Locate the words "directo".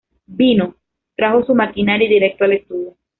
2.13-2.43